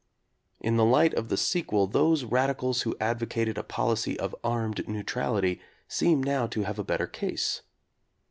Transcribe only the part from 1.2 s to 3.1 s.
the sequel those radicals who